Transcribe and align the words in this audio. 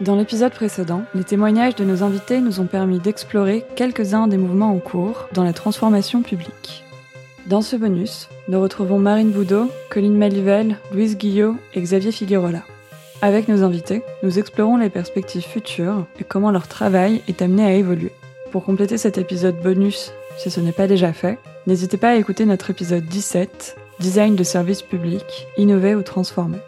Dans 0.00 0.14
l'épisode 0.14 0.52
précédent, 0.52 1.02
les 1.12 1.24
témoignages 1.24 1.74
de 1.74 1.84
nos 1.84 2.04
invités 2.04 2.40
nous 2.40 2.60
ont 2.60 2.66
permis 2.66 3.00
d'explorer 3.00 3.64
quelques-uns 3.74 4.28
des 4.28 4.36
mouvements 4.36 4.70
en 4.70 4.78
cours 4.78 5.28
dans 5.32 5.42
la 5.42 5.52
transformation 5.52 6.22
publique. 6.22 6.84
Dans 7.46 7.62
ce 7.62 7.74
bonus, 7.74 8.28
nous 8.46 8.60
retrouvons 8.60 9.00
Marine 9.00 9.32
Boudot, 9.32 9.72
Colline 9.90 10.16
Malivel, 10.16 10.78
Louise 10.92 11.18
Guillot 11.18 11.56
et 11.74 11.80
Xavier 11.80 12.12
Figuerola. 12.12 12.62
Avec 13.22 13.48
nos 13.48 13.64
invités, 13.64 14.02
nous 14.22 14.38
explorons 14.38 14.76
les 14.76 14.90
perspectives 14.90 15.44
futures 15.44 16.06
et 16.20 16.24
comment 16.24 16.52
leur 16.52 16.68
travail 16.68 17.20
est 17.26 17.42
amené 17.42 17.64
à 17.64 17.74
évoluer. 17.74 18.12
Pour 18.52 18.64
compléter 18.64 18.98
cet 18.98 19.18
épisode 19.18 19.60
bonus, 19.60 20.12
si 20.36 20.48
ce 20.48 20.60
n'est 20.60 20.70
pas 20.70 20.86
déjà 20.86 21.12
fait, 21.12 21.40
n'hésitez 21.66 21.96
pas 21.96 22.10
à 22.10 22.16
écouter 22.16 22.44
notre 22.44 22.70
épisode 22.70 23.04
17, 23.04 23.76
Design 23.98 24.36
de 24.36 24.44
services 24.44 24.82
publics, 24.82 25.48
innover 25.56 25.96
ou 25.96 26.02
transformer. 26.02 26.58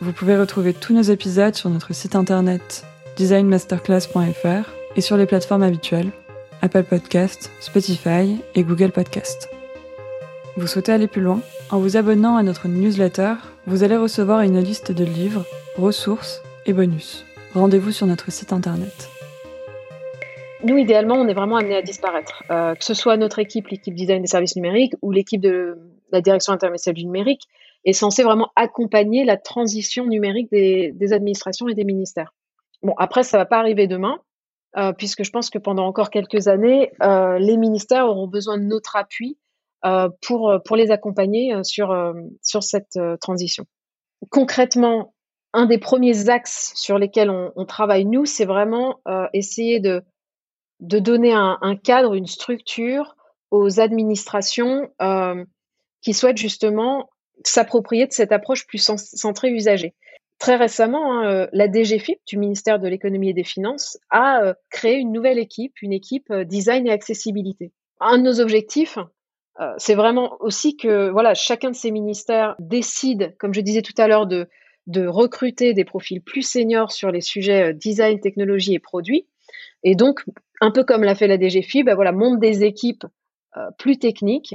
Vous 0.00 0.12
pouvez 0.12 0.36
retrouver 0.36 0.74
tous 0.74 0.94
nos 0.94 1.02
épisodes 1.02 1.56
sur 1.56 1.70
notre 1.70 1.92
site 1.92 2.14
internet 2.14 2.84
designmasterclass.fr 3.16 4.70
et 4.94 5.00
sur 5.00 5.16
les 5.16 5.26
plateformes 5.26 5.64
habituelles 5.64 6.12
Apple 6.62 6.84
Podcast, 6.84 7.50
Spotify 7.58 8.36
et 8.54 8.62
Google 8.62 8.92
Podcast. 8.92 9.50
Vous 10.56 10.68
souhaitez 10.68 10.92
aller 10.92 11.08
plus 11.08 11.20
loin? 11.20 11.40
En 11.70 11.80
vous 11.80 11.96
abonnant 11.96 12.36
à 12.36 12.44
notre 12.44 12.68
newsletter, 12.68 13.34
vous 13.66 13.82
allez 13.82 13.96
recevoir 13.96 14.42
une 14.42 14.60
liste 14.60 14.92
de 14.92 15.04
livres, 15.04 15.44
ressources 15.76 16.42
et 16.64 16.72
bonus. 16.72 17.24
Rendez-vous 17.54 17.90
sur 17.90 18.06
notre 18.06 18.30
site 18.30 18.52
internet. 18.52 19.08
Nous, 20.62 20.76
idéalement, 20.78 21.16
on 21.16 21.26
est 21.26 21.34
vraiment 21.34 21.56
amené 21.56 21.74
à 21.74 21.82
disparaître. 21.82 22.44
Euh, 22.52 22.76
que 22.76 22.84
ce 22.84 22.94
soit 22.94 23.16
notre 23.16 23.40
équipe, 23.40 23.66
l'équipe 23.66 23.94
design 23.94 24.22
des 24.22 24.28
services 24.28 24.54
numériques, 24.54 24.94
ou 25.02 25.10
l'équipe 25.10 25.40
de 25.40 25.76
la 26.12 26.20
direction 26.20 26.52
intermédiaire 26.52 26.94
du 26.94 27.04
numérique, 27.04 27.48
est 27.84 27.92
censé 27.92 28.22
vraiment 28.22 28.50
accompagner 28.56 29.24
la 29.24 29.36
transition 29.36 30.06
numérique 30.06 30.50
des, 30.50 31.12
administrations 31.12 31.68
et 31.68 31.74
des 31.74 31.84
ministères. 31.84 32.34
Bon, 32.82 32.94
après, 32.98 33.22
ça 33.22 33.38
va 33.38 33.46
pas 33.46 33.58
arriver 33.58 33.86
demain, 33.86 34.18
euh, 34.76 34.92
puisque 34.92 35.24
je 35.24 35.30
pense 35.30 35.50
que 35.50 35.58
pendant 35.58 35.86
encore 35.86 36.10
quelques 36.10 36.48
années, 36.48 36.92
euh, 37.02 37.38
les 37.38 37.56
ministères 37.56 38.06
auront 38.06 38.28
besoin 38.28 38.58
de 38.58 38.64
notre 38.64 38.96
appui 38.96 39.38
euh, 39.84 40.08
pour, 40.22 40.58
pour 40.64 40.76
les 40.76 40.90
accompagner 40.90 41.52
sur, 41.62 42.14
sur 42.42 42.62
cette 42.62 42.98
transition. 43.20 43.64
Concrètement, 44.30 45.14
un 45.54 45.66
des 45.66 45.78
premiers 45.78 46.28
axes 46.28 46.72
sur 46.74 46.98
lesquels 46.98 47.30
on, 47.30 47.64
travaille, 47.64 48.04
nous, 48.04 48.26
c'est 48.26 48.44
vraiment 48.44 49.00
essayer 49.32 49.80
de, 49.80 50.02
de 50.80 50.98
donner 50.98 51.32
un, 51.32 51.76
cadre, 51.82 52.14
une 52.14 52.26
structure 52.26 53.16
aux 53.50 53.80
administrations 53.80 54.90
qui 56.02 56.12
souhaitent 56.12 56.36
justement 56.36 57.08
s'approprier 57.44 58.06
de 58.06 58.12
cette 58.12 58.32
approche 58.32 58.66
plus 58.66 58.78
centrée 58.96 59.50
usager. 59.50 59.94
Très 60.38 60.54
récemment, 60.54 61.12
hein, 61.12 61.28
euh, 61.28 61.46
la 61.52 61.66
DGFIP 61.66 62.20
du 62.26 62.38
ministère 62.38 62.78
de 62.78 62.86
l'économie 62.86 63.30
et 63.30 63.34
des 63.34 63.44
finances 63.44 63.98
a 64.08 64.42
euh, 64.42 64.54
créé 64.70 64.94
une 64.94 65.10
nouvelle 65.10 65.38
équipe, 65.38 65.74
une 65.82 65.92
équipe 65.92 66.30
euh, 66.30 66.44
design 66.44 66.86
et 66.86 66.92
accessibilité. 66.92 67.72
Un 68.00 68.18
de 68.18 68.22
nos 68.22 68.40
objectifs, 68.40 68.98
c'est 69.78 69.96
vraiment 69.96 70.36
aussi 70.38 70.76
que 70.76 71.10
voilà, 71.10 71.34
chacun 71.34 71.70
de 71.70 71.74
ces 71.74 71.90
ministères 71.90 72.54
décide, 72.60 73.34
comme 73.40 73.52
je 73.52 73.60
disais 73.60 73.82
tout 73.82 73.94
à 73.98 74.06
l'heure, 74.06 74.28
de, 74.28 74.46
recruter 75.08 75.74
des 75.74 75.84
profils 75.84 76.22
plus 76.22 76.42
seniors 76.42 76.92
sur 76.92 77.10
les 77.10 77.20
sujets 77.20 77.74
design, 77.74 78.20
technologie 78.20 78.74
et 78.74 78.78
produits. 78.78 79.26
Et 79.82 79.96
donc, 79.96 80.20
un 80.60 80.70
peu 80.70 80.84
comme 80.84 81.02
l'a 81.02 81.16
fait 81.16 81.26
la 81.26 81.40
DGFIP, 81.40 81.86
ben 81.86 81.96
voilà, 81.96 82.12
monte 82.12 82.38
des 82.38 82.62
équipes 82.62 83.04
plus 83.78 83.98
techniques 83.98 84.54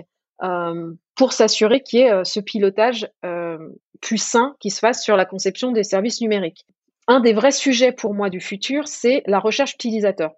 pour 1.16 1.34
s'assurer 1.34 1.82
qu'il 1.82 2.00
y 2.00 2.02
ait 2.04 2.12
euh, 2.12 2.24
ce 2.24 2.40
pilotage 2.40 3.08
euh, 3.26 3.58
plus 4.02 4.18
sain 4.18 4.56
qui 4.60 4.70
se 4.70 4.80
fasse 4.80 5.04
sur 5.04 5.16
la 5.16 5.26
conception 5.26 5.72
des 5.72 5.84
services 5.84 6.22
numériques. 6.22 6.66
Un 7.08 7.20
des 7.20 7.34
vrais 7.34 7.52
sujets 7.52 7.92
pour 7.92 8.14
moi 8.14 8.30
du 8.30 8.40
futur, 8.40 8.88
c'est 8.88 9.24
la 9.26 9.40
recherche 9.40 9.74
utilisateur. 9.74 10.32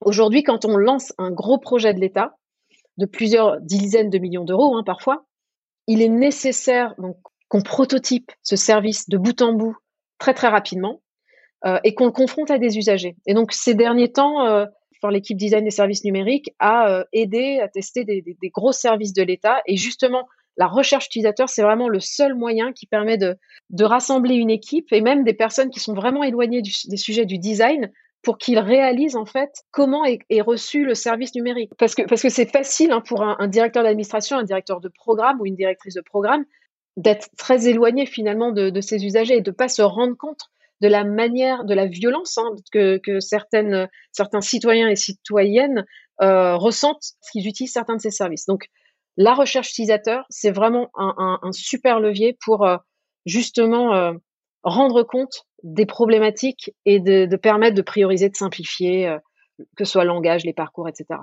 Aujourd'hui, 0.00 0.42
quand 0.42 0.64
on 0.64 0.76
lance 0.76 1.12
un 1.18 1.30
gros 1.30 1.58
projet 1.58 1.92
de 1.94 2.00
l'État, 2.00 2.36
de 2.98 3.06
plusieurs 3.06 3.60
dizaines 3.60 4.10
de 4.10 4.18
millions 4.18 4.44
d'euros 4.44 4.76
hein, 4.76 4.82
parfois, 4.84 5.24
il 5.86 6.02
est 6.02 6.08
nécessaire 6.08 6.94
qu'on 7.48 7.62
prototype 7.62 8.30
ce 8.42 8.56
service 8.56 9.08
de 9.08 9.18
bout 9.18 9.40
en 9.42 9.52
bout 9.52 9.76
très 10.18 10.34
très 10.34 10.48
rapidement 10.48 11.02
euh, 11.64 11.78
et 11.84 11.94
qu'on 11.94 12.06
le 12.06 12.12
confronte 12.12 12.50
à 12.50 12.58
des 12.58 12.78
usagers. 12.78 13.16
Et 13.26 13.34
donc 13.34 13.52
ces 13.52 13.74
derniers 13.74 14.12
temps, 14.12 14.66
l'équipe 15.10 15.36
design 15.36 15.64
des 15.64 15.70
services 15.70 16.04
numériques 16.04 16.54
a 16.58 16.88
euh, 16.88 17.04
aidé 17.12 17.60
à 17.60 17.68
tester 17.68 18.04
des, 18.04 18.22
gros 18.54 18.72
services 18.72 19.12
de 19.12 19.22
l'État. 19.22 19.62
Et 19.66 19.76
justement, 19.76 20.28
la 20.56 20.66
recherche 20.66 21.06
utilisateur, 21.06 21.48
c'est 21.48 21.62
vraiment 21.62 21.88
le 21.88 22.00
seul 22.00 22.34
moyen 22.34 22.72
qui 22.72 22.86
permet 22.86 23.18
de, 23.18 23.36
rassembler 23.80 24.34
une 24.34 24.50
équipe 24.50 24.92
et 24.92 25.00
même 25.00 25.24
des 25.24 25.34
personnes 25.34 25.70
qui 25.70 25.80
sont 25.80 25.94
vraiment 25.94 26.22
éloignées 26.22 26.62
des 26.62 26.96
sujets 26.96 27.26
du 27.26 27.38
design 27.38 27.90
pour 28.22 28.38
qu'ils 28.38 28.60
réalisent 28.60 29.16
en 29.16 29.24
fait 29.24 29.50
comment 29.72 30.04
est, 30.04 30.40
reçu 30.40 30.84
le 30.84 30.94
service 30.94 31.34
numérique. 31.34 31.72
Parce 31.76 31.94
que 31.94 32.28
c'est 32.28 32.50
facile 32.50 32.92
hein, 32.92 33.00
pour 33.00 33.22
un, 33.22 33.48
directeur 33.48 33.82
d'administration, 33.82 34.38
un 34.38 34.44
directeur 34.44 34.80
de 34.80 34.88
programme 34.88 35.40
ou 35.40 35.46
une 35.46 35.56
directrice 35.56 35.94
de 35.94 36.00
programme 36.00 36.44
d'être 36.96 37.28
très 37.36 37.66
éloigné 37.66 38.06
finalement 38.06 38.52
de, 38.52 38.70
de 38.70 38.80
ses 38.80 39.04
usagers 39.04 39.38
et 39.38 39.40
de 39.40 39.50
pas 39.50 39.68
se 39.68 39.82
rendre 39.82 40.16
compte 40.16 40.50
de 40.82 40.88
la 40.88 41.04
manière, 41.04 41.64
de 41.64 41.74
la 41.74 41.86
violence 41.86 42.36
hein, 42.38 42.56
que, 42.72 43.20
certaines, 43.20 43.88
certains 44.10 44.40
citoyens 44.40 44.88
et 44.88 44.96
citoyennes 44.96 45.86
euh, 46.20 46.56
ressentent 46.56 47.14
s'ils 47.20 47.46
utilisent 47.46 47.72
certains 47.72 47.94
de 47.94 48.00
ces 48.00 48.10
services. 48.10 48.46
Donc, 48.46 48.66
la 49.16 49.32
recherche 49.32 49.70
utilisateur, 49.70 50.24
c'est 50.28 50.50
vraiment 50.50 50.90
un, 50.96 51.38
super 51.52 52.00
levier 52.00 52.36
pour 52.44 52.66
euh, 52.66 52.78
justement 53.26 53.94
euh, 53.94 54.12
rendre 54.64 55.04
compte 55.04 55.46
des 55.62 55.86
problématiques 55.86 56.74
et 56.84 56.98
de, 56.98 57.36
permettre 57.36 57.76
de 57.76 57.82
prioriser, 57.82 58.28
de 58.28 58.36
simplifier, 58.36 59.16
que 59.76 59.84
ce 59.84 59.92
soit 59.92 60.02
le 60.02 60.08
langage, 60.08 60.44
les 60.44 60.52
parcours, 60.52 60.88
etc. 60.88 61.20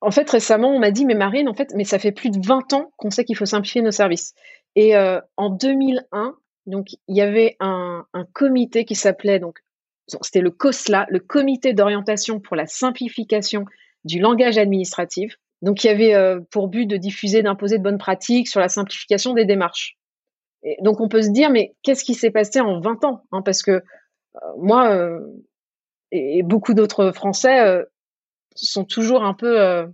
En 0.00 0.10
fait, 0.10 0.28
récemment, 0.28 0.70
on 0.70 0.80
m'a 0.80 0.90
dit, 0.90 1.04
mais 1.04 1.14
Marine, 1.14 1.48
en 1.48 1.54
fait, 1.54 1.72
mais 1.76 1.84
ça 1.84 2.00
fait 2.00 2.10
plus 2.10 2.30
de 2.30 2.44
20 2.44 2.72
ans 2.72 2.90
qu'on 2.96 3.10
sait 3.10 3.24
qu'il 3.24 3.36
faut 3.36 3.46
simplifier 3.46 3.82
nos 3.82 3.92
services. 3.92 4.34
Et 4.74 4.96
en 4.96 5.50
2001, 5.50 6.34
donc, 6.68 6.92
il 7.08 7.16
y 7.16 7.22
avait 7.22 7.56
un, 7.60 8.04
comité 8.34 8.84
qui 8.84 8.94
s'appelait 8.94 9.38
donc 9.38 9.58
c'était 10.22 10.40
le 10.40 10.50
COSLA, 10.50 11.06
le 11.10 11.18
Comité 11.18 11.74
d'orientation 11.74 12.40
pour 12.40 12.56
la 12.56 12.66
simplification 12.66 13.66
du 14.04 14.20
langage 14.20 14.56
administratif. 14.56 15.36
Donc, 15.60 15.84
il 15.84 15.88
y 15.88 15.90
avait 15.90 16.14
euh, 16.14 16.40
pour 16.50 16.68
but 16.68 16.86
de 16.86 16.96
diffuser, 16.96 17.42
d'imposer 17.42 17.78
de 17.78 17.82
bonnes 17.82 17.98
pratiques 17.98 18.48
sur 18.48 18.60
la 18.60 18.68
simplification 18.68 19.34
des 19.34 19.44
démarches. 19.44 19.98
Et 20.62 20.76
donc, 20.82 21.00
on 21.00 21.08
peut 21.08 21.22
se 21.22 21.30
dire, 21.30 21.50
mais 21.50 21.74
qu'est-ce 21.82 22.04
qui 22.04 22.14
s'est 22.14 22.30
passé 22.30 22.60
en 22.60 22.80
20 22.80 23.04
ans 23.04 23.22
hein, 23.32 23.42
Parce 23.42 23.62
que 23.62 23.70
euh, 23.72 23.82
moi 24.56 24.90
euh, 24.94 25.20
et, 26.10 26.42
beaucoup 26.42 26.74
d'autres 26.74 27.10
Français 27.12 27.84
sont 28.54 28.84
toujours 28.84 29.24
un 29.24 29.34
peu 29.34 29.86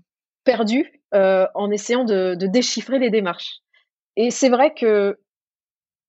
perdus 0.44 1.00
en 1.12 1.70
essayant 1.70 2.04
de, 2.04 2.34
de 2.34 2.46
déchiffrer 2.46 2.98
les 2.98 3.10
démarches. 3.10 3.60
Et 4.16 4.30
c'est 4.30 4.48
vrai 4.48 4.74
que 4.74 5.18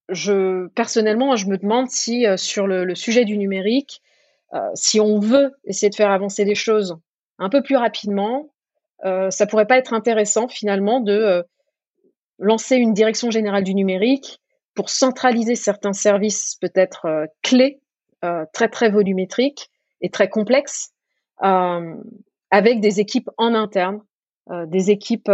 je 0.09 0.67
personnellement, 0.67 1.35
je 1.35 1.47
me 1.47 1.57
demande 1.57 1.89
si 1.89 2.25
euh, 2.25 2.37
sur 2.37 2.67
le, 2.67 2.93
sujet 2.95 3.25
du 3.25 3.37
numérique, 3.37 4.01
euh, 4.53 4.59
si 4.75 4.99
on 4.99 5.19
veut 5.19 5.55
essayer 5.65 5.89
de 5.89 5.95
faire 5.95 6.11
avancer 6.11 6.45
les 6.45 6.55
choses 6.55 6.97
un 7.39 7.49
peu 7.49 7.61
plus 7.63 7.75
rapidement, 7.75 8.49
euh, 9.03 9.29
ça 9.29 9.45
pourrait 9.47 9.67
pas 9.67 9.77
être 9.77 9.93
intéressant 9.93 10.47
finalement 10.47 10.99
de 10.99 11.43
lancer 12.39 12.75
une 12.75 12.93
direction 12.93 13.31
générale 13.31 13.63
du 13.63 13.73
numérique 13.73 14.41
pour 14.73 14.89
centraliser 14.89 15.55
certains 15.55 15.93
services 15.93 16.55
peut-être 16.55 17.27
clés, 17.41 17.79
très 18.51 18.67
très 18.67 18.89
volumétriques 18.89 19.69
et 20.01 20.09
très 20.09 20.27
complexes, 20.27 20.91
avec 21.39 22.81
des 22.81 22.99
équipes 22.99 23.29
en 23.37 23.53
interne, 23.53 24.01
des 24.49 24.91
équipes 24.91 25.29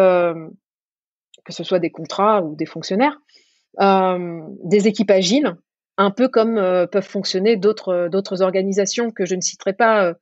que 1.43 1.53
ce 1.53 1.63
soit 1.63 1.79
des 1.79 1.89
contrats 1.89 2.43
ou 2.43 2.55
des 2.55 2.67
fonctionnaires, 2.67 3.19
des 3.79 4.87
équipes 4.87 5.11
agiles, 5.11 5.55
un 5.97 6.11
peu 6.11 6.27
comme 6.27 6.57
euh, 6.57 6.87
peuvent 6.87 7.07
fonctionner 7.07 7.57
d'autres 7.57 8.07
d'autres 8.09 8.41
organisations 8.41 9.12
que 9.12 9.25
je 9.25 9.35
ne 9.35 9.41
citerai 9.41 9.73
pas 9.73 10.13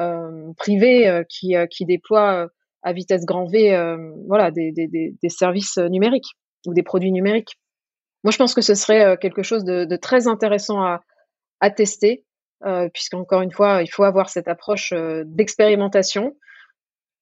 euh, 0.00 0.52
privées 0.56 1.24
qui 1.28 1.54
qui 1.70 1.84
déploient 1.84 2.48
à 2.82 2.92
vitesse 2.92 3.24
grand 3.24 3.46
V 3.46 3.76
voilà 4.26 4.50
des, 4.50 4.72
des, 4.72 4.88
des, 4.88 5.28
services 5.28 5.78
numériques 5.78 6.32
ou 6.66 6.74
des 6.74 6.82
produits 6.82 7.12
numériques. 7.12 7.56
Moi, 8.24 8.32
je 8.32 8.38
pense 8.38 8.54
que 8.54 8.60
ce 8.60 8.74
serait 8.74 9.16
quelque 9.18 9.42
chose 9.42 9.64
de, 9.64 9.96
très 9.96 10.26
intéressant 10.26 10.82
à, 10.82 11.00
à 11.60 11.70
tester, 11.70 12.24
euh, 12.64 12.88
puisqu'encore 12.92 13.42
une 13.42 13.52
fois, 13.52 13.82
il 13.82 13.88
faut 13.88 14.04
avoir 14.04 14.28
cette 14.28 14.48
approche 14.48 14.92
d'expérimentation 15.24 16.36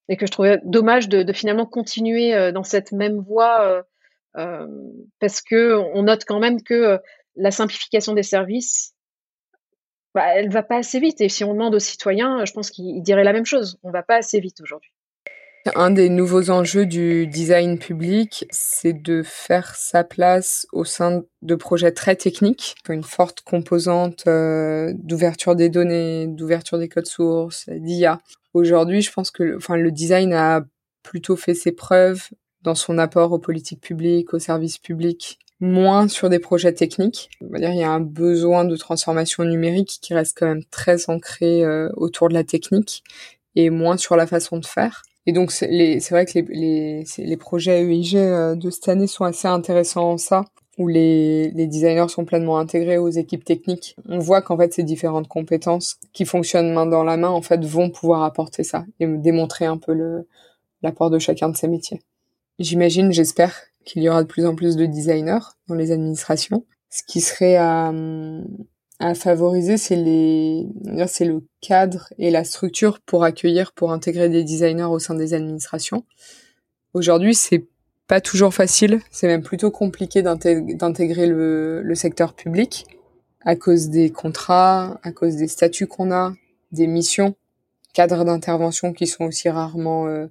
et 0.09 0.17
que 0.17 0.25
je 0.25 0.31
trouvais 0.31 0.59
dommage 0.63 1.09
de, 1.09 1.31
finalement 1.33 1.65
continuer 1.65 2.51
dans 2.51 2.63
cette 2.63 2.91
même 2.91 3.19
voie 3.19 3.61
euh, 3.61 3.81
parce 5.19 5.41
que 5.41 5.75
on 5.93 6.03
note 6.03 6.25
quand 6.25 6.39
même 6.39 6.61
que 6.61 6.73
euh, 6.73 6.97
la 7.35 7.51
simplification 7.51 8.13
des 8.13 8.23
services, 8.23 8.93
bah, 10.13 10.35
elle 10.35 10.49
va 10.49 10.63
pas 10.63 10.77
assez 10.77 10.99
vite. 10.99 11.21
Et 11.21 11.29
si 11.29 11.43
on 11.43 11.53
demande 11.53 11.75
aux 11.75 11.79
citoyens, 11.79 12.45
je 12.45 12.53
pense 12.53 12.69
qu'ils 12.69 13.01
diraient 13.01 13.23
la 13.23 13.33
même 13.33 13.45
chose. 13.45 13.77
On 13.83 13.91
va 13.91 14.03
pas 14.03 14.17
assez 14.17 14.39
vite 14.39 14.61
aujourd'hui. 14.61 14.91
Un 15.73 15.89
des 15.89 16.09
nouveaux 16.09 16.51
enjeux 16.51 16.85
du 16.85 17.25
design 17.25 17.79
public, 17.79 18.45
c'est 18.51 18.93
de 18.93 19.23
faire 19.23 19.75
sa 19.75 20.03
place 20.03 20.67
au 20.71 20.85
sein 20.85 21.23
de 21.41 21.55
projets 21.55 21.91
très 21.91 22.15
techniques, 22.15 22.75
une 22.87 23.03
forte 23.03 23.41
composante 23.41 24.27
euh, 24.27 24.93
d'ouverture 24.95 25.55
des 25.55 25.69
données, 25.69 26.27
d'ouverture 26.27 26.77
des 26.77 26.87
codes 26.87 27.07
sources, 27.07 27.67
d'IA. 27.67 28.21
Aujourd'hui, 28.53 29.01
je 29.01 29.11
pense 29.11 29.31
que 29.31 29.57
enfin, 29.57 29.75
le 29.75 29.91
design 29.91 30.33
a 30.33 30.63
plutôt 31.01 31.35
fait 31.35 31.55
ses 31.55 31.71
preuves 31.71 32.29
dans 32.65 32.75
son 32.75 32.97
apport 32.97 33.31
aux 33.31 33.39
politiques 33.39 33.81
publiques, 33.81 34.33
aux 34.33 34.39
services 34.39 34.79
publics, 34.79 35.39
moins 35.59 36.07
sur 36.07 36.29
des 36.29 36.39
projets 36.39 36.73
techniques. 36.73 37.29
On 37.41 37.47
va 37.51 37.59
dire 37.59 37.71
il 37.71 37.79
y 37.79 37.83
a 37.83 37.91
un 37.91 38.01
besoin 38.01 38.65
de 38.65 38.75
transformation 38.75 39.43
numérique 39.45 39.99
qui 40.01 40.13
reste 40.13 40.37
quand 40.37 40.47
même 40.47 40.65
très 40.65 41.09
ancré 41.09 41.63
euh, 41.63 41.89
autour 41.95 42.27
de 42.29 42.33
la 42.33 42.43
technique 42.43 43.03
et 43.55 43.69
moins 43.69 43.97
sur 43.97 44.15
la 44.15 44.27
façon 44.27 44.57
de 44.57 44.65
faire. 44.65 45.03
Et 45.27 45.31
donc 45.31 45.51
c'est 45.51 46.09
vrai 46.11 46.25
que 46.25 46.39
les, 46.39 47.37
projets 47.37 47.83
EIG 47.83 48.17
euh, 48.17 48.55
de 48.55 48.69
cette 48.69 48.89
année 48.89 49.07
sont 49.07 49.23
assez 49.23 49.47
intéressants 49.47 50.11
en 50.11 50.17
ça, 50.17 50.45
où 50.77 50.87
les, 50.87 51.51
designers 51.51 52.09
sont 52.09 52.25
pleinement 52.25 52.59
intégrés 52.59 52.97
aux 52.97 53.09
équipes 53.09 53.45
techniques. 53.45 53.95
On 54.07 54.19
voit 54.19 54.41
qu'en 54.41 54.57
fait 54.57 54.73
ces 54.73 54.83
différentes 54.83 55.27
compétences 55.27 55.97
qui 56.13 56.25
fonctionnent 56.25 56.73
main 56.73 56.85
dans 56.85 57.03
la 57.03 57.17
main 57.17 57.29
en 57.29 57.41
fait 57.41 57.63
vont 57.63 57.89
pouvoir 57.89 58.23
apporter 58.23 58.63
ça 58.63 58.85
et 58.99 59.07
démontrer 59.07 59.65
un 59.65 59.77
peu 59.77 60.25
l'apport 60.83 61.09
de 61.09 61.17
chacun 61.17 61.49
de 61.49 61.57
ces 61.57 61.67
métiers. 61.67 62.01
J'imagine, 62.59 63.11
j'espère 63.11 63.53
qu'il 63.83 64.01
y 64.01 64.09
aura 64.09 64.23
de 64.23 64.27
plus 64.27 64.45
en 64.45 64.55
plus 64.55 64.75
de 64.75 64.85
designers 64.85 65.39
dans 65.67 65.75
les 65.75 65.91
administrations. 65.91 66.65
Ce 66.89 67.03
qui 67.03 67.21
serait 67.21 67.57
à, 67.57 67.91
à 68.99 69.13
favoriser, 69.13 69.77
c'est 69.77 69.95
les, 69.95 70.67
c'est 71.07 71.25
le 71.25 71.43
cadre 71.61 72.07
et 72.17 72.31
la 72.31 72.43
structure 72.43 72.99
pour 73.01 73.23
accueillir, 73.23 73.73
pour 73.73 73.91
intégrer 73.91 74.29
des 74.29 74.43
designers 74.43 74.85
au 74.85 74.99
sein 74.99 75.15
des 75.15 75.33
administrations. 75.33 76.05
Aujourd'hui, 76.93 77.35
c'est 77.35 77.65
pas 78.07 78.21
toujours 78.21 78.53
facile, 78.53 79.01
c'est 79.11 79.27
même 79.27 79.43
plutôt 79.43 79.71
compliqué 79.71 80.21
d'intégrer 80.21 81.27
le, 81.27 81.81
le, 81.81 81.95
secteur 81.95 82.33
public 82.33 82.85
à 83.41 83.55
cause 83.55 83.89
des 83.89 84.11
contrats, 84.11 84.99
à 85.03 85.11
cause 85.11 85.35
des 85.35 85.47
statuts 85.47 85.87
qu'on 85.87 86.11
a, 86.11 86.33
des 86.71 86.87
missions, 86.87 87.35
cadres 87.93 88.23
d'intervention 88.23 88.93
qui 88.93 89.07
sont 89.07 89.25
aussi 89.25 89.49
rarement 89.49 90.07
euh, 90.07 90.27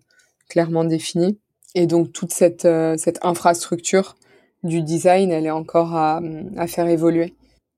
clairement 0.49 0.85
définis. 0.85 1.39
Et 1.75 1.87
donc 1.87 2.13
toute 2.13 2.33
cette, 2.33 2.65
euh, 2.65 2.97
cette 2.97 3.25
infrastructure 3.25 4.17
du 4.63 4.83
design, 4.83 5.31
elle 5.31 5.47
est 5.47 5.51
encore 5.51 5.95
à, 5.95 6.21
à 6.57 6.67
faire 6.67 6.87
évoluer 6.87 7.35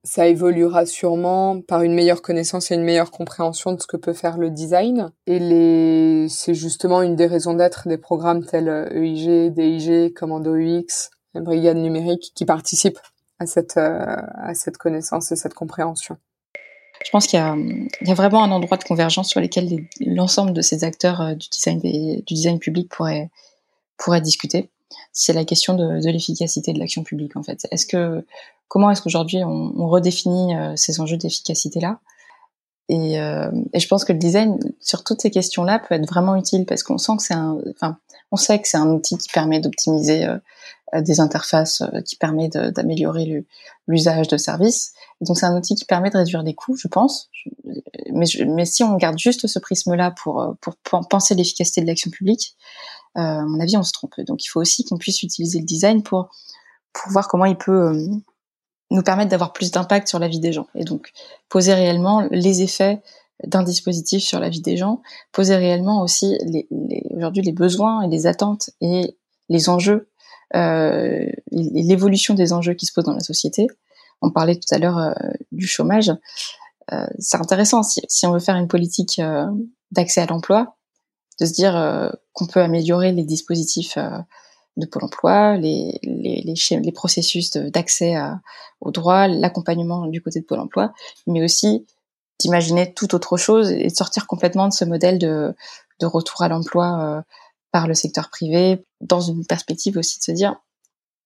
ça 0.06 0.28
évoluera 0.28 0.87
sûrement 0.87 1.60
par 1.60 1.82
une 1.82 1.93
meilleure 1.93 2.22
connaissance 2.22 2.70
et 2.70 2.75
une 2.75 2.84
meilleure 2.84 3.10
compréhension 3.10 3.72
de 3.72 3.82
ce 3.82 3.87
que 3.87 3.96
peut 3.96 4.12
faire 4.12 4.38
le 4.38 4.50
design. 4.50 5.10
Et 5.26 6.26
c'est 6.31 6.54
justement 6.54 7.02
une 7.02 7.16
des 7.16 7.26
raisons 7.26 7.54
d'être 7.54 7.88
des 7.88 7.98
programmes 7.98 8.44
tels 8.44 8.69
EIG, 8.69 9.28
euh, 9.28 9.48
e 9.48 9.50
DIG, 9.50 10.14
Commando 10.14 10.54
UX, 10.54 11.10
Brigade 11.34 11.76
numérique 11.76 12.32
qui 12.34 12.44
participent 12.46 13.00
à 13.40 13.46
cette, 13.46 13.76
euh, 13.76 14.16
à 14.37 14.54
cette 14.54 14.78
connaissance 14.78 15.32
et 15.32 15.37
cette 15.37 15.54
compréhension. 15.54 16.16
Je 17.04 17.10
pense 17.10 17.26
qu'il 17.26 17.38
y 17.38 17.43
a, 17.43 17.52
a 17.52 18.14
vraiment 18.14 18.43
un 18.43 18.52
endroit 18.52 18.78
de 18.78 18.84
convergence 18.84 19.28
sur 19.28 19.40
lequel 19.40 19.87
l'ensemble 20.00 20.52
de 20.52 20.62
ces 20.62 20.82
acteurs 20.82 21.37
du 21.37 21.48
design 22.26 22.58
public 22.58 22.88
pourraient, 22.88 23.28
pourraient 23.96 24.20
discuter 24.20 24.70
c'est 25.12 25.32
la 25.32 25.44
question 25.44 25.75
de, 25.75 26.10
l'efficacité 26.10 26.72
de 26.72 26.78
l'action 26.78 27.02
publique 27.02 27.37
en 27.37 27.43
fait. 27.43 27.66
Est-ce 27.70 27.87
que 27.87 28.25
comment 28.69 28.90
est-ce 28.90 29.02
qu'aujourd'hui 29.02 29.43
on, 29.44 29.88
redéfinit 29.88 30.54
euh, 30.56 30.75
ces 30.76 31.00
enjeux 31.00 31.16
d'efficacité 31.16 31.81
là 31.81 32.00
et, 32.88 33.19
euh, 33.20 33.50
et, 33.72 33.81
je 33.81 33.88
pense 33.88 34.04
que 34.04 34.12
le 34.12 34.19
design 34.19 34.58
sur 34.81 35.02
toutes 35.02 35.20
ces 35.20 35.31
questions-là 35.31 35.81
peut 35.81 35.96
être 35.96 36.06
vraiment 36.06 36.37
utile 36.37 36.66
parce 36.66 36.84
qu'on 36.84 36.98
sent 36.98 37.16
que 37.16 37.22
c'est 37.22 37.34
un, 37.34 37.58
enfin, 37.70 37.98
on 38.31 38.37
sait 38.37 38.60
que 38.60 38.69
c'est 38.69 38.76
un 38.76 38.90
outil 38.90 39.19
qui 39.19 39.28
permet 39.28 39.58
d'optimiser 39.58 40.25
euh, 40.25 40.38
des 41.00 41.19
interfaces, 41.19 41.82
qui 42.04 42.14
permet 42.14 42.48
d'améliorer 42.48 43.44
l'usage 43.88 44.28
de 44.28 44.37
services. 44.37 44.93
donc 45.20 45.37
c'est 45.37 45.46
un 45.46 45.56
outil 45.56 45.75
qui 45.75 45.84
permet 45.84 46.10
de 46.10 46.19
réduire 46.19 46.44
les 46.44 46.54
coûts, 46.54 46.76
je 46.76 46.87
pense. 46.87 47.28
Mais, 48.12 48.64
si 48.64 48.84
on 48.84 48.96
garde 48.96 49.19
juste 49.19 49.48
ce 49.48 49.58
prisme-là 49.58 50.12
pour, 50.12 50.54
pour 50.60 51.08
penser 51.08 51.34
l'efficacité 51.34 51.81
de 51.81 51.88
l'action 51.88 52.12
publique, 52.12 52.56
à 53.17 53.43
mon 53.45 53.61
avis, 53.61 53.77
on 53.77 53.83
se 53.83 53.93
trompe. 53.93 54.21
Donc, 54.21 54.45
il 54.45 54.49
faut 54.49 54.61
aussi 54.61 54.85
qu'on 54.85 54.99
puisse 54.99 55.23
utiliser 55.23 55.59
le 55.59 55.65
design 55.65 56.03
pour 56.03 56.29
pour 56.93 57.13
voir 57.13 57.29
comment 57.29 57.45
il 57.45 57.57
peut 57.57 57.89
euh, 57.89 58.07
nous 58.91 59.03
permettre 59.03 59.31
d'avoir 59.31 59.53
plus 59.53 59.71
d'impact 59.71 60.09
sur 60.09 60.19
la 60.19 60.29
vie 60.29 60.41
des 60.41 60.53
gens. 60.53 60.67
Et 60.75 60.85
donc, 60.85 61.13
poser 61.49 61.75
réellement 61.75 62.27
les 62.31 62.63
effets 62.63 63.03
d'un 63.45 63.63
dispositif 63.63 64.23
sur 64.23 64.41
la 64.41 64.49
vie 64.49 64.63
des 64.63 64.77
gens, 64.77 65.03
poser 65.33 65.57
réellement 65.57 66.01
aussi 66.03 66.39
les, 66.47 66.67
aujourd'hui 67.15 67.43
les 67.43 67.53
besoins 67.53 68.03
et 68.03 68.09
les 68.09 68.27
attentes 68.27 68.71
et 68.81 69.19
les 69.49 69.69
enjeux, 69.69 70.09
euh, 70.55 71.27
l'évolution 71.51 72.35
des 72.35 72.53
enjeux 72.53 72.75
qui 72.75 72.87
se 72.87 72.93
posent 72.95 73.05
dans 73.05 73.13
la 73.13 73.21
société. 73.21 73.67
On 74.23 74.31
parlait 74.31 74.57
tout 74.57 74.75
à 74.75 74.79
l'heure 74.79 74.99
euh, 74.99 75.13
du 75.53 75.67
chômage. 75.67 76.11
Euh, 76.93 77.07
c'est 77.19 77.37
intéressant 77.37 77.83
si, 77.83 78.01
si, 78.09 78.27
on 78.27 78.33
veut 78.33 78.41
faire 78.41 78.57
une 78.57 78.69
politique 78.69 79.19
euh, 79.19 79.47
d'accès 79.91 80.23
à 80.23 80.27
l'emploi, 80.27 80.75
de 81.41 81.47
se 81.47 81.53
dire 81.53 81.77
euh, 81.77 82.11
qu'on 82.33 82.47
peut 82.47 82.61
améliorer 82.61 83.12
les 83.12 83.25
dispositifs 83.25 83.97
euh, 83.97 84.19
de 84.77 84.87
Pôle 84.87 85.05
emploi, 85.05 85.56
les, 85.56 85.99
les, 86.03 86.43
les, 86.43 86.81
les 86.81 86.93
processus 86.93 87.53
d'accès 87.56 88.15
aux 88.83 88.91
droits, 88.91 89.27
l'accompagnement 89.27 90.06
du 90.06 90.21
côté 90.21 90.41
de 90.41 90.44
Pôle 90.44 90.61
emploi, 90.61 90.93
mais 91.27 91.43
aussi 91.43 91.87
d'imaginer 92.38 92.93
tout 92.93 93.15
autre 93.15 93.37
chose 93.37 93.71
et 93.71 93.88
de 93.88 93.94
sortir 93.94 94.27
complètement 94.27 94.69
de 94.69 94.73
ce 94.73 94.85
modèle 94.85 95.19
de, 95.19 95.55
de 96.00 96.06
retour 96.06 96.43
à 96.43 96.49
l'emploi 96.49 97.00
euh, 97.00 97.23
par 97.73 97.87
le 97.87 97.94
secteur 97.94 98.31
privé, 98.31 98.85
dans 99.00 99.21
une 99.21 99.47
perspective 99.47 99.97
aussi 99.97 100.19
de 100.19 100.25
se 100.25 100.32
dire 100.32 100.56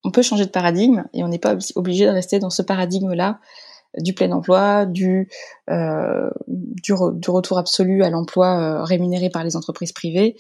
on 0.03 0.11
peut 0.11 0.23
changer 0.23 0.47
de 0.47 0.51
paradigme 0.51 1.05
et 1.13 1.23
on 1.23 1.29
n'est 1.29 1.39
pas 1.39 1.56
obligé 1.75 2.06
de 2.06 2.11
rester 2.11 2.39
dans 2.39 2.51
ce 2.51 2.63
paradigme-là 2.63 3.39
du 3.99 4.15
plein 4.15 4.31
emploi, 4.33 4.87
du, 4.87 5.29
euh, 5.69 6.31
du, 6.47 6.93
retour 6.93 7.59
absolu 7.59 8.05
à 8.05 8.11
l'emploi 8.11 8.61
euh, 8.61 8.85
rémunéré 8.85 9.31
par 9.31 9.45
les 9.45 9.57
entreprises 9.57 9.93
privées, 9.93 10.37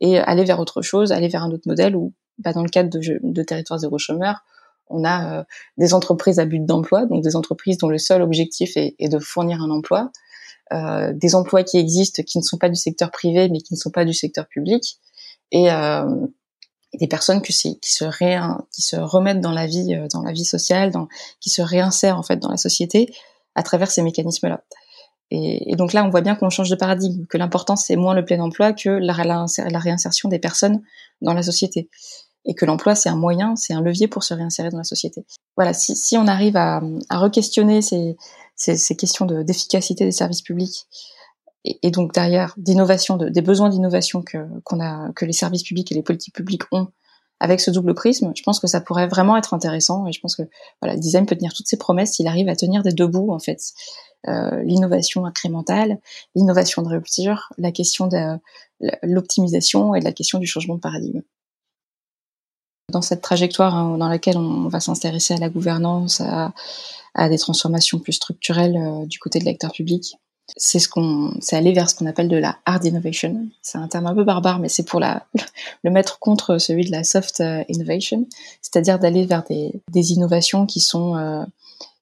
et 0.00 0.18
aller 0.18 0.44
vers 0.44 0.60
autre 0.60 0.82
chose, 0.82 1.12
aller 1.12 1.28
vers 1.28 1.42
un 1.42 1.50
autre 1.50 1.66
modèle 1.66 1.96
où, 1.96 2.12
bah, 2.38 2.52
dans 2.52 2.62
le 2.62 2.68
cadre 2.68 2.90
de, 2.90 3.20
de 3.22 3.42
territoire 3.42 3.78
zéro 3.78 3.98
chômeur, 3.98 4.44
on 4.88 5.04
a 5.04 5.40
euh, 5.40 5.44
des 5.78 5.94
entreprises 5.94 6.38
à 6.38 6.44
but 6.44 6.64
d'emploi, 6.64 7.06
donc 7.06 7.22
des 7.22 7.36
entreprises 7.36 7.78
dont 7.78 7.88
le 7.88 7.98
seul 7.98 8.22
objectif 8.22 8.72
est, 8.76 8.96
de 9.00 9.18
fournir 9.18 9.60
un 9.62 9.70
emploi, 9.70 10.10
des 11.12 11.34
emplois 11.34 11.64
qui 11.64 11.78
existent 11.78 12.22
qui 12.22 12.38
ne 12.38 12.44
sont 12.44 12.56
pas 12.56 12.68
du 12.68 12.76
secteur 12.76 13.10
privé 13.10 13.48
mais 13.48 13.58
qui 13.58 13.74
ne 13.74 13.78
sont 13.78 13.90
pas 13.90 14.04
du 14.04 14.14
secteur 14.14 14.46
public, 14.46 15.00
et, 15.50 15.68
des 16.98 17.06
personnes 17.06 17.42
qui, 17.42 17.52
se 17.52 18.96
remettent 18.96 19.40
dans 19.40 19.52
la 19.52 19.66
vie 19.66 19.94
euh, 19.94 20.08
dans 20.12 20.22
la 20.22 20.32
vie 20.32 20.44
sociale 20.44 20.92
qui 21.40 21.50
se 21.50 21.62
réinsèrent 21.62 22.18
en 22.18 22.22
fait 22.22 22.38
dans 22.38 22.50
la 22.50 22.56
société 22.56 23.14
à 23.54 23.62
travers 23.62 23.90
ces 23.90 24.02
mécanismes 24.02 24.48
là 24.48 24.62
et, 25.30 25.76
donc 25.76 25.92
là 25.92 26.04
on 26.04 26.10
voit 26.10 26.22
bien 26.22 26.34
qu'on 26.34 26.50
change 26.50 26.70
de 26.70 26.74
paradigme 26.74 27.24
que 27.26 27.38
l'important 27.38 27.76
c'est 27.76 27.96
moins 27.96 28.14
le 28.14 28.24
plein 28.24 28.40
emploi 28.40 28.72
que 28.72 28.88
la, 28.88 29.12
réinsertion 29.14 30.28
des 30.28 30.38
personnes 30.38 30.82
dans 31.22 31.34
la 31.34 31.42
société. 31.42 31.88
Et 32.46 32.54
que 32.54 32.64
l'emploi 32.64 32.94
c'est 32.94 33.08
un 33.08 33.16
moyen 33.16 33.54
c'est 33.54 33.74
un 33.74 33.80
levier 33.80 34.08
pour 34.08 34.24
se 34.24 34.34
réinsérer 34.34 34.70
dans 34.70 34.78
la 34.78 34.84
société. 34.84 35.24
Voilà 35.56 35.72
si, 35.72 36.16
on 36.16 36.26
arrive 36.26 36.56
à, 36.56 36.80
re-questionner 37.10 37.80
ces 37.82 38.96
questions 38.96 39.26
d'efficacité 39.26 40.04
des 40.04 40.12
services 40.12 40.42
publics 40.42 40.86
et, 41.64 41.90
donc 41.90 42.14
derrière 42.14 42.54
d'innovation, 42.56 43.16
de, 43.16 43.28
des 43.28 43.42
besoins 43.42 43.68
d'innovation 43.68 44.22
que 44.22 44.38
qu'on 44.64 44.80
a, 44.80 45.12
que 45.12 45.24
les 45.24 45.32
services 45.32 45.62
publics 45.62 45.92
et 45.92 45.94
les 45.94 46.02
politiques 46.02 46.34
publiques 46.34 46.62
ont 46.72 46.88
avec 47.38 47.60
ce 47.60 47.70
double 47.70 47.94
prisme, 47.94 48.32
je 48.36 48.42
pense 48.42 48.60
que 48.60 48.66
ça 48.66 48.82
pourrait 48.82 49.08
vraiment 49.08 49.36
être 49.36 49.54
intéressant 49.54 50.06
et 50.06 50.12
je 50.12 50.20
pense 50.20 50.36
que 50.36 50.42
voilà, 50.82 50.94
le 50.94 51.00
design 51.00 51.24
peut 51.24 51.36
tenir 51.36 51.54
toutes 51.54 51.68
ses 51.68 51.78
promesses 51.78 52.12
s'il 52.12 52.26
arrive 52.26 52.48
à 52.50 52.56
tenir 52.56 52.82
des 52.82 52.92
deux 52.92 53.06
bouts 53.06 53.32
en 53.32 53.38
fait. 53.38 53.60
Euh, 54.28 54.62
l'innovation 54.62 55.24
incrémentale, 55.24 55.98
l'innovation 56.34 56.82
de 56.82 56.88
rupture, 56.88 57.48
la 57.56 57.72
question 57.72 58.06
de 58.06 58.38
l'optimisation 59.02 59.94
et 59.94 60.00
la 60.00 60.12
question 60.12 60.38
du 60.38 60.46
changement 60.46 60.74
de 60.74 60.80
paradigme. 60.80 61.22
Dans 62.92 63.00
cette 63.00 63.22
trajectoire 63.22 63.74
hein, 63.74 63.96
dans 63.96 64.08
laquelle 64.08 64.36
on 64.36 64.68
va 64.68 64.80
s'intéresser 64.80 65.32
à 65.32 65.38
la 65.38 65.48
gouvernance, 65.48 66.20
à, 66.20 66.52
à, 67.14 67.30
des 67.30 67.38
transformations 67.38 67.98
plus 67.98 68.12
structurelles 68.12 68.76
euh, 68.76 69.06
du 69.06 69.18
côté 69.18 69.38
de 69.38 69.46
l'acteur 69.46 69.72
public, 69.72 70.16
c'est 70.56 70.78
ce 70.78 70.88
qu'on, 70.88 71.34
c'est 71.40 71.56
aller 71.56 71.72
vers 71.72 71.88
ce 71.88 71.94
qu'on 71.94 72.06
appelle 72.06 72.28
de 72.28 72.36
la 72.36 72.58
hard 72.64 72.84
innovation. 72.84 73.46
C'est 73.62 73.78
un 73.78 73.88
terme 73.88 74.06
un 74.06 74.14
peu 74.14 74.24
barbare, 74.24 74.58
mais 74.58 74.68
c'est 74.68 74.82
pour 74.82 75.00
la, 75.00 75.26
le 75.84 75.90
mettre 75.90 76.18
contre 76.18 76.58
celui 76.58 76.84
de 76.84 76.90
la 76.90 77.04
soft 77.04 77.40
euh, 77.40 77.64
innovation, 77.68 78.26
c'est-à-dire 78.62 78.98
d'aller 78.98 79.26
vers 79.26 79.42
des, 79.44 79.82
des, 79.90 80.12
innovations 80.12 80.66
qui 80.66 80.80
sont, 80.80 81.16
euh, 81.16 81.44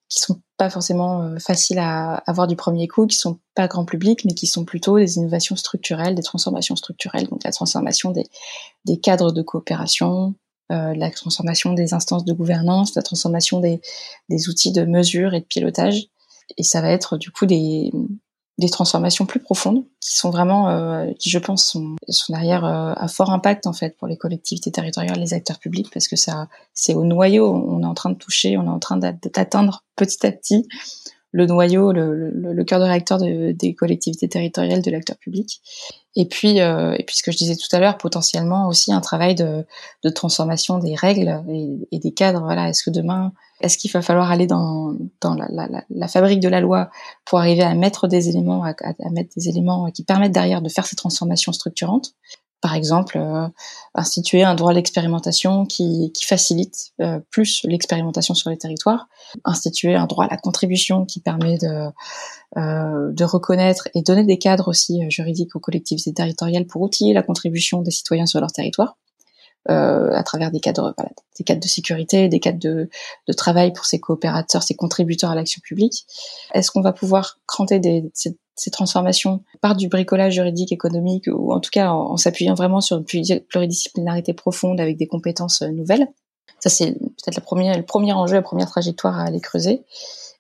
qui 0.09 0.21
sont 0.21 0.41
pas 0.57 0.71
forcément 0.71 1.23
euh, 1.23 1.39
faciles 1.39 1.79
à 1.79 2.23
avoir 2.27 2.47
du 2.47 2.57
premier 2.57 2.89
coup, 2.89 3.07
qui 3.07 3.17
sont 3.17 3.39
pas 3.55 3.69
grand 3.69 3.85
public, 3.85 4.25
mais 4.25 4.35
qui 4.35 4.47
sont 4.47 4.65
plutôt 4.65 4.99
des 4.99 5.17
innovations 5.17 5.57
structurelles, 5.57 6.15
des 6.15 6.23
transformations 6.23 6.77
structurelles, 6.77 7.29
donc 7.29 7.45
la 7.45 7.53
transformation 7.53 8.11
des, 8.11 8.27
des 8.85 8.99
cadres 8.99 9.33
de 9.33 9.43
coopération, 9.43 10.35
la 10.71 11.11
transformation 11.11 11.73
des 11.73 11.95
instances 11.95 12.27
de 12.27 12.33
gouvernance, 12.35 12.95
la 12.95 13.01
transformation 13.01 13.59
des, 13.59 13.81
des 14.29 14.51
outils 14.51 14.71
de 14.71 14.85
mesure 14.85 15.33
et 15.33 15.41
de 15.41 15.47
pilotage. 15.47 16.09
Et 16.59 16.63
ça 16.63 16.83
va 16.83 16.91
être 16.91 17.17
du 17.17 17.31
coup 17.31 17.47
des, 17.47 17.91
des 18.59 18.69
transformations 18.69 19.25
plus 19.25 19.41
profondes 19.41 19.85
qui 20.01 20.17
sont 20.17 20.31
vraiment, 20.31 20.69
euh, 20.69 21.13
qui 21.19 21.31
je 21.31 21.39
pense 21.39 21.65
sont, 21.65 21.95
sont 22.09 22.33
derrière 22.33 22.65
euh, 22.65 22.93
à 22.97 23.07
fort 23.07 23.31
impact 23.31 23.67
en 23.67 23.73
fait 23.73 23.97
pour 23.97 24.09
les 24.09 24.17
collectivités 24.17 24.73
territoriales, 24.73 25.19
les 25.19 25.33
acteurs 25.33 25.59
publics, 25.59 25.89
parce 25.93 26.09
que 26.09 26.17
ça, 26.17 26.49
c'est 26.75 26.95
au 26.95 27.05
noyau, 27.05 27.53
on 27.53 27.83
est 27.83 27.87
en 27.87 27.95
train 27.95 28.11
de 28.11 28.17
toucher, 28.17 28.57
on 28.57 28.65
est 28.65 28.69
en 28.69 28.81
train 28.81 28.97
d'atteindre 28.97 29.85
petit 29.97 30.27
à 30.27 30.33
petit 30.33 30.67
le 31.33 31.47
noyau, 31.47 31.93
le, 31.93 32.65
cœur 32.65 32.81
de 32.81 32.85
réacteur 32.85 33.19
de, 33.19 33.53
des 33.53 33.75
collectivités 33.75 34.29
territoriales, 34.29 34.83
de 34.83 34.91
l'acteur 34.91 35.17
public. 35.17 35.61
Et 36.17 36.27
puis, 36.27 36.61
euh, 36.61 36.95
et 36.99 37.05
puis 37.05 37.17
ce 37.17 37.23
que 37.23 37.31
je 37.31 37.37
disais 37.37 37.55
tout 37.55 37.75
à 37.77 37.81
l'heure, 37.81 37.99
potentiellement 37.99 38.67
aussi 38.69 38.93
un 38.93 39.01
travail 39.01 39.35
de, 39.35 39.65
transformation 40.15 40.79
des 40.79 40.95
règles 40.95 41.43
et, 41.93 41.99
des 41.99 42.13
cadres. 42.13 42.41
Voilà, 42.43 42.69
est-ce 42.69 42.83
que 42.83 42.91
demain, 42.91 43.33
est-ce 43.61 43.77
qu'il 43.77 43.91
va 43.91 44.03
falloir 44.03 44.31
aller 44.31 44.47
dans, 44.47 44.97
la, 45.23 46.09
fabrique 46.09 46.41
de 46.41 46.49
la 46.49 46.61
loi 46.61 46.91
pour 47.25 47.39
arriver 47.39 47.63
à 47.63 47.75
mettre 47.75 48.09
des 48.09 48.29
éléments, 48.29 48.65
à 48.65 49.11
mettre 49.11 49.31
des 49.37 49.49
éléments 49.49 49.91
qui 49.91 50.05
permettent 50.05 50.33
derrière 50.33 50.63
de 50.63 50.69
faire 50.69 50.87
ces 50.87 50.97
transformations 50.97 51.53
structurantes? 51.53 52.15
Par 52.61 52.75
exemple, 52.75 53.19
euh, 53.19 53.47
instituer 53.95 54.43
un 54.43 54.55
droit 54.55 54.73
à 54.73 54.75
l'expérimentation 54.75 55.65
qui, 55.65 56.13
facilite 56.27 56.93
euh, 57.01 57.21
plus 57.31 57.63
l'expérimentation 57.65 58.35
sur 58.35 58.51
les 58.51 58.59
territoires, 58.59 59.09
instituer 59.45 59.95
un 59.95 60.07
droit 60.07 60.25
à 60.25 60.29
la 60.29 60.37
contribution 60.37 61.05
qui 61.05 61.21
permet 61.21 61.59
de, 61.59 61.89
euh, 62.57 63.27
reconnaître 63.27 63.89
et 63.95 64.03
donner 64.03 64.25
des 64.25 64.39
cadres 64.39 64.69
aussi 64.69 65.09
juridiques 65.11 65.55
aux 65.55 65.61
collectivités 65.61 66.13
territoriales 66.13 66.67
pour 66.67 66.83
outiller 66.83 67.13
la 67.13 67.23
contribution 67.23 67.83
des 67.83 67.91
citoyens 67.91 68.27
sur 68.27 68.41
leur 68.41 68.53
territoire. 68.53 68.97
Euh, 69.71 70.11
à 70.15 70.23
travers 70.23 70.51
des 70.51 70.61
cadres, 70.61 70.95
des 71.37 71.45
cadres 71.45 71.61
de 71.61 71.69
sécurité, 71.69 72.29
des 72.29 72.41
cadres 72.41 72.59
de, 72.59 72.89
travail 73.37 73.75
pour 73.75 73.85
ces 73.85 74.01
coopérateurs, 74.01 74.63
ces 74.63 74.75
contributeurs 74.75 75.31
à 75.31 75.35
l'action 75.35 75.61
publique. 75.63 76.07
Est-ce 76.55 76.71
qu'on 76.71 76.81
va 76.81 76.95
pouvoir 76.95 77.39
cranter 77.47 78.11
ces, 78.15 78.71
transformations 78.71 79.43
par 79.61 79.77
du 79.77 79.89
bricolage 79.89 80.33
juridique, 80.33 80.73
économique, 80.73 81.27
ou 81.27 81.53
en 81.53 81.61
tout 81.61 81.69
cas 81.71 81.91
en, 81.91 82.17
s'appuyant 82.17 82.55
vraiment 82.55 82.81
sur 82.81 82.97
une 82.97 83.41
pluridisciplinarité 83.41 84.33
profonde 84.33 84.81
avec 84.81 84.97
des 84.97 85.07
compétences 85.07 85.61
euh, 85.61 85.69
nouvelles? 85.69 86.09
Ça, 86.61 86.71
c'est 86.71 86.93
peut-être 86.93 87.37
le 87.37 87.83
premier 87.83 88.13
enjeu, 88.15 88.37
la 88.37 88.43
première 88.43 88.71
trajectoire 88.71 89.19
à 89.19 89.25
aller 89.25 89.41
creuser. 89.41 89.83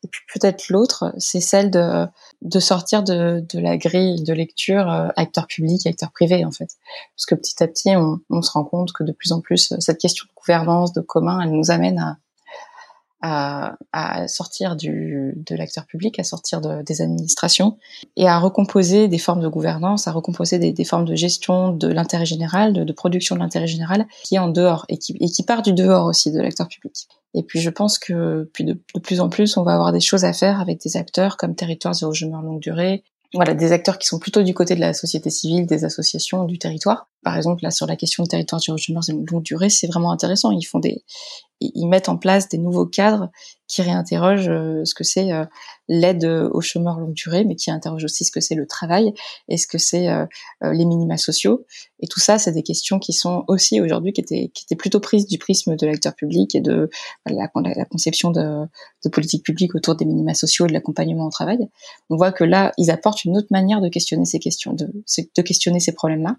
Et 0.04 0.08
puis 0.08 0.20
peut-être 0.32 0.68
l'autre, 0.68 1.12
c'est 1.18 1.40
celle 1.40 1.70
de, 1.70 2.06
de 2.42 2.60
sortir 2.60 3.02
de, 3.02 3.44
de 3.48 3.58
la 3.58 3.76
grille 3.76 4.22
de 4.22 4.32
lecture 4.32 4.88
euh, 4.88 5.08
acteur 5.16 5.46
public, 5.48 5.86
acteur 5.86 6.12
privé 6.12 6.44
en 6.44 6.52
fait. 6.52 6.68
Parce 7.16 7.26
que 7.26 7.34
petit 7.34 7.62
à 7.62 7.66
petit, 7.66 7.96
on, 7.96 8.20
on, 8.30 8.42
se 8.42 8.52
rend 8.52 8.64
compte 8.64 8.92
que 8.92 9.02
de 9.02 9.12
plus 9.12 9.32
en 9.32 9.40
plus, 9.40 9.74
cette 9.80 9.98
question 9.98 10.24
de 10.26 10.34
gouvernance, 10.40 10.92
de 10.92 11.00
commun, 11.00 11.40
elle 11.40 11.50
nous 11.50 11.72
amène 11.72 11.98
à, 11.98 12.16
à, 13.20 13.76
à 13.92 14.28
sortir 14.28 14.76
du, 14.76 15.34
de 15.36 15.56
l'acteur 15.56 15.86
public, 15.86 16.18
à 16.18 16.24
sortir 16.24 16.60
de, 16.60 16.82
des 16.82 17.02
administrations 17.02 17.76
et 18.16 18.28
à 18.28 18.38
recomposer 18.38 19.08
des 19.08 19.18
formes 19.18 19.40
de 19.40 19.48
gouvernance, 19.48 20.06
à 20.06 20.12
recomposer 20.12 20.58
des, 20.58 20.72
des 20.72 20.84
formes 20.84 21.04
de 21.04 21.16
gestion 21.16 21.72
de 21.72 21.88
l'intérêt 21.88 22.26
général, 22.26 22.72
de, 22.72 22.84
de, 22.84 22.92
production 22.92 23.34
de 23.34 23.40
l'intérêt 23.40 23.66
général 23.66 24.06
qui 24.22 24.36
est 24.36 24.38
en 24.38 24.48
dehors 24.48 24.84
et 24.88 24.98
qui, 24.98 25.16
et 25.20 25.28
qui 25.28 25.42
part 25.42 25.62
du 25.62 25.72
dehors 25.72 26.06
aussi 26.06 26.30
de 26.30 26.40
l'acteur 26.40 26.68
public. 26.68 27.08
Et 27.34 27.42
puis 27.42 27.60
je 27.60 27.70
pense 27.70 27.98
que 27.98 28.48
puis 28.52 28.64
de, 28.64 28.72
de, 28.94 29.00
plus 29.00 29.20
en 29.20 29.28
plus, 29.28 29.56
on 29.56 29.62
va 29.62 29.74
avoir 29.74 29.92
des 29.92 30.00
choses 30.00 30.24
à 30.24 30.32
faire 30.32 30.60
avec 30.60 30.80
des 30.80 30.96
acteurs 30.96 31.36
comme 31.36 31.54
Territoires 31.54 31.94
zéro 31.94 32.12
chômeur 32.12 32.42
longue 32.42 32.60
durée, 32.60 33.04
voilà, 33.34 33.52
des 33.52 33.72
acteurs 33.72 33.98
qui 33.98 34.08
sont 34.08 34.18
plutôt 34.18 34.42
du 34.42 34.54
côté 34.54 34.74
de 34.74 34.80
la 34.80 34.94
société 34.94 35.28
civile, 35.28 35.66
des 35.66 35.84
associations, 35.84 36.44
du 36.44 36.58
territoire. 36.58 37.10
Par 37.22 37.36
exemple, 37.36 37.62
là, 37.62 37.70
sur 37.70 37.86
la 37.86 37.96
question 37.96 38.22
du 38.22 38.28
territoire 38.28 38.60
zéro 38.60 38.78
chômeur 38.78 39.02
longue 39.30 39.42
durée, 39.42 39.68
c'est 39.68 39.86
vraiment 39.86 40.12
intéressant. 40.12 40.50
Ils 40.50 40.64
font 40.64 40.78
des, 40.78 41.04
ils 41.60 41.86
mettent 41.86 42.08
en 42.08 42.16
place 42.16 42.48
des 42.48 42.58
nouveaux 42.58 42.86
cadres 42.86 43.30
qui 43.66 43.82
réinterrogent 43.82 44.48
euh, 44.48 44.84
ce 44.84 44.94
que 44.94 45.04
c'est 45.04 45.32
euh, 45.32 45.44
l'aide 45.88 46.24
aux 46.24 46.60
chômeurs 46.60 46.98
longue 46.98 47.12
durée, 47.12 47.44
mais 47.44 47.54
qui 47.54 47.70
interrogent 47.70 48.04
aussi 48.04 48.24
ce 48.24 48.30
que 48.30 48.40
c'est 48.40 48.54
le 48.54 48.66
travail 48.66 49.12
et 49.48 49.56
ce 49.56 49.66
que 49.66 49.78
c'est 49.78 50.08
euh, 50.08 50.26
les 50.62 50.84
minima 50.84 51.16
sociaux. 51.16 51.66
Et 52.00 52.06
tout 52.06 52.20
ça, 52.20 52.38
c'est 52.38 52.52
des 52.52 52.62
questions 52.62 52.98
qui 52.98 53.12
sont 53.12 53.44
aussi 53.48 53.80
aujourd'hui 53.80 54.12
qui 54.12 54.20
étaient, 54.20 54.50
qui 54.54 54.64
étaient 54.64 54.76
plutôt 54.76 55.00
prises 55.00 55.26
du 55.26 55.38
prisme 55.38 55.76
de 55.76 55.86
l'acteur 55.86 56.14
public 56.14 56.54
et 56.54 56.60
de 56.60 56.88
la, 57.26 57.50
la 57.54 57.84
conception 57.84 58.30
de, 58.30 58.66
de 59.04 59.08
politique 59.10 59.44
publique 59.44 59.74
autour 59.74 59.96
des 59.96 60.04
minima 60.04 60.34
sociaux 60.34 60.66
et 60.66 60.68
de 60.68 60.74
l'accompagnement 60.74 61.26
au 61.26 61.30
travail. 61.30 61.58
On 62.08 62.16
voit 62.16 62.32
que 62.32 62.44
là, 62.44 62.72
ils 62.78 62.90
apportent 62.90 63.24
une 63.24 63.36
autre 63.36 63.48
manière 63.50 63.80
de 63.80 63.88
questionner 63.88 64.24
ces 64.24 64.38
questions, 64.38 64.72
de, 64.72 64.86
de 64.86 65.42
questionner 65.42 65.80
ces 65.80 65.92
problèmes-là 65.92 66.36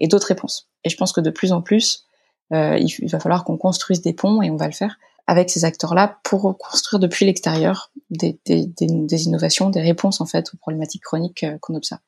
et 0.00 0.08
d'autres 0.08 0.28
réponses. 0.28 0.68
Et 0.84 0.90
je 0.90 0.96
pense 0.96 1.12
que 1.12 1.20
de 1.20 1.30
plus 1.30 1.52
en 1.52 1.62
plus, 1.62 2.06
euh, 2.06 2.11
il, 2.52 3.08
va 3.10 3.20
falloir 3.20 3.44
qu'on 3.44 3.56
construise 3.56 4.02
des 4.02 4.12
ponts 4.12 4.42
et 4.42 4.50
on 4.50 4.56
va 4.56 4.66
le 4.66 4.72
faire 4.72 4.96
avec 5.26 5.50
ces 5.50 5.64
acteurs-là 5.64 6.18
pour 6.24 6.56
construire 6.58 7.00
depuis 7.00 7.24
l'extérieur 7.24 7.90
des, 8.10 8.38
innovations, 9.10 9.70
des 9.70 9.80
réponses 9.80 10.20
en 10.20 10.26
fait 10.26 10.50
aux 10.52 10.56
problématiques 10.58 11.02
chroniques 11.02 11.44
euh, 11.44 11.56
qu'on 11.60 11.74
observe. 11.74 12.00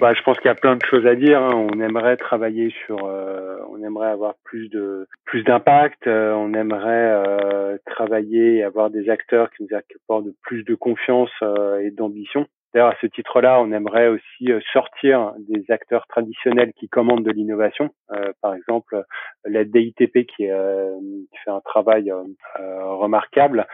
Bah, 0.00 0.14
je 0.14 0.22
pense 0.22 0.38
qu'il 0.38 0.46
y 0.46 0.50
a 0.50 0.54
plein 0.54 0.76
de 0.76 0.84
choses 0.88 1.06
à 1.06 1.14
dire. 1.14 1.42
Hein. 1.42 1.50
On 1.54 1.80
aimerait 1.80 2.16
travailler 2.16 2.72
sur, 2.86 3.04
euh, 3.04 3.58
on 3.68 3.82
aimerait 3.82 4.08
avoir 4.08 4.34
plus 4.44 4.68
de 4.70 5.06
plus 5.26 5.42
d'impact. 5.42 6.06
Euh, 6.06 6.32
on 6.32 6.54
aimerait 6.54 7.12
euh, 7.12 7.76
travailler 7.86 8.62
avoir 8.62 8.88
des 8.88 9.10
acteurs 9.10 9.50
qui 9.50 9.64
nous 9.64 9.76
apportent 9.76 10.32
plus 10.42 10.64
de 10.64 10.74
confiance 10.74 11.30
euh, 11.42 11.80
et 11.80 11.90
d'ambition. 11.90 12.46
D'ailleurs, 12.72 12.90
à 12.90 12.96
ce 13.00 13.06
titre-là, 13.06 13.60
on 13.60 13.72
aimerait 13.72 14.08
aussi 14.08 14.50
euh, 14.50 14.60
sortir 14.72 15.32
des 15.38 15.64
acteurs 15.70 16.06
traditionnels 16.06 16.72
qui 16.74 16.88
commandent 16.88 17.24
de 17.24 17.30
l'innovation. 17.30 17.90
Euh, 18.12 18.32
par 18.40 18.54
exemple, 18.54 19.04
la 19.44 19.64
DITP 19.64 20.26
qui, 20.26 20.50
euh, 20.50 20.90
qui 21.30 21.38
fait 21.44 21.50
un 21.50 21.60
travail 21.60 22.10
euh, 22.10 22.84
remarquable. 22.84 23.66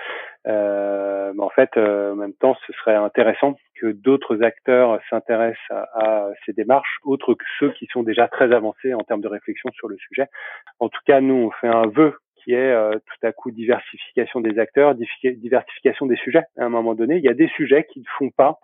Euh, 0.47 1.33
mais 1.35 1.43
en 1.43 1.51
fait, 1.51 1.77
en 1.77 2.17
même 2.17 2.35
temps, 2.35 2.57
ce 2.67 2.73
serait 2.73 2.95
intéressant 2.95 3.57
que 3.81 3.89
d'autres 3.93 4.43
acteurs 4.43 4.99
s'intéressent 5.11 5.71
à, 5.71 5.87
à, 5.95 6.29
ces 6.45 6.53
démarches, 6.53 6.99
autres 7.05 7.35
que 7.35 7.45
ceux 7.59 7.71
qui 7.73 7.87
sont 7.93 8.03
déjà 8.03 8.29
très 8.29 8.53
avancés 8.53 8.95
en 8.95 9.01
termes 9.01 9.21
de 9.21 9.29
réflexion 9.29 9.71
sur 9.73 9.89
le 9.89 9.97
sujet. 9.99 10.27
En 10.81 10.89
tout 10.89 11.01
cas, 11.07 11.21
nous, 11.21 11.35
on 11.35 11.51
fait 11.51 11.69
un 11.69 11.87
vœu 11.87 12.17
qui 12.49 12.55
est 12.55 12.73
euh, 12.73 12.93
tout 12.93 13.27
à 13.27 13.33
coup 13.33 13.51
diversification 13.51 14.41
des 14.41 14.59
acteurs, 14.59 14.95
diversification 14.95 16.07
des 16.07 16.17
sujets. 16.17 16.45
À 16.57 16.65
un 16.65 16.69
moment 16.69 16.95
donné, 16.95 17.17
il 17.17 17.25
y 17.25 17.29
a 17.29 17.35
des 17.35 17.49
sujets 17.49 17.85
qui 17.85 18.01
ne 18.01 18.05
font 18.19 18.31
pas 18.31 18.59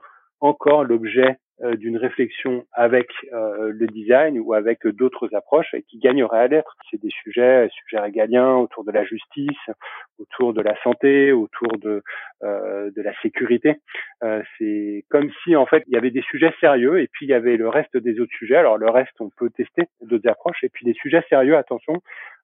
encore 0.45 0.85
l'objet 0.85 1.39
euh, 1.63 1.77
d'une 1.77 1.97
réflexion 1.97 2.65
avec 2.73 3.09
euh, 3.33 3.71
le 3.73 3.87
design 3.87 4.39
ou 4.39 4.55
avec 4.55 4.87
d'autres 4.87 5.35
approches 5.35 5.73
et 5.73 5.83
qui 5.83 5.99
gagneraient 5.99 6.41
à 6.41 6.49
l'être. 6.49 6.77
C'est 6.91 7.01
des 7.01 7.13
sujets, 7.23 7.69
sujets 7.71 8.01
régaliens 8.01 8.57
autour 8.57 8.85
de 8.85 8.91
la 8.91 9.05
justice, 9.05 9.71
autour 10.19 10.53
de 10.53 10.61
la 10.61 10.75
santé, 10.83 11.33
autour 11.33 11.69
de 11.79 12.03
euh, 12.43 12.91
de 12.91 13.01
la 13.01 13.13
sécurité. 13.23 13.77
Euh, 14.23 14.43
c'est 14.59 15.05
comme 15.09 15.31
si 15.45 15.55
en 15.55 15.65
fait 15.65 15.85
il 15.87 15.95
y 15.95 15.97
avait 15.97 16.11
des 16.11 16.23
sujets 16.23 16.53
sérieux 16.61 17.01
et 17.01 17.07
puis 17.07 17.25
il 17.25 17.31
y 17.31 17.35
avait 17.35 17.57
le 17.57 17.69
reste 17.69 17.97
des 17.97 18.19
autres 18.21 18.35
sujets. 18.37 18.57
Alors 18.57 18.77
le 18.77 18.91
reste 18.91 19.19
on 19.21 19.31
peut 19.31 19.51
tester 19.51 19.85
d'autres 20.03 20.29
approches 20.29 20.63
et 20.65 20.69
puis 20.69 20.85
les 20.85 20.95
sujets 20.95 21.23
sérieux, 21.31 21.57
attention, 21.57 22.03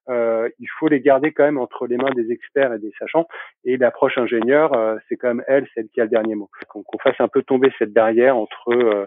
euh, 0.09 0.49
il 0.59 0.67
faut 0.79 0.87
les 0.87 0.99
garder 0.99 1.31
quand 1.31 1.43
même 1.43 1.57
entre 1.57 1.87
les 1.87 1.97
mains 1.97 2.11
des 2.11 2.31
experts 2.31 2.73
et 2.73 2.79
des 2.79 2.91
sachants. 2.97 3.27
Et 3.63 3.77
l'approche 3.77 4.17
ingénieur, 4.17 4.73
euh, 4.73 4.97
c'est 5.07 5.15
quand 5.15 5.29
même 5.29 5.43
elle, 5.47 5.67
celle 5.73 5.87
qui 5.89 6.01
a 6.01 6.05
le 6.05 6.09
dernier 6.09 6.35
mot. 6.35 6.49
Qu'on 6.67 6.97
fasse 6.99 7.19
un 7.19 7.27
peu 7.27 7.43
tomber 7.43 7.71
cette 7.77 7.93
barrière 7.93 8.37
entre 8.37 8.73
euh, 8.73 9.05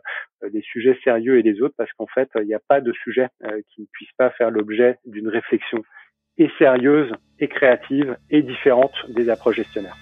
les 0.53 0.63
sujets 0.63 0.99
sérieux 1.05 1.39
et 1.39 1.43
les 1.43 1.61
autres, 1.63 1.75
parce 1.77 1.93
qu'en 1.93 2.07
fait, 2.07 2.29
il 2.37 2.47
n'y 2.47 2.55
a 2.55 2.61
pas 2.69 2.81
de 2.81 2.93
sujet 2.93 3.29
euh, 3.45 3.61
qui 3.71 3.83
ne 3.83 3.87
puisse 3.93 4.13
pas 4.17 4.31
faire 4.31 4.51
l'objet 4.51 4.99
d'une 5.05 5.29
réflexion 5.29 5.83
et 6.37 6.51
sérieuse, 6.59 7.13
et 7.39 7.49
créative, 7.49 8.17
et 8.31 8.43
différente 8.43 8.95
des 9.09 9.29
approches 9.29 9.57
gestionnaires. 9.57 9.97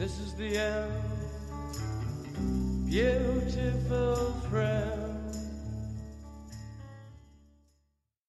This 0.00 0.18
is 0.18 0.32
the 0.32 0.56
end, 0.56 0.92
beautiful 2.88 4.32
friend. 4.48 4.99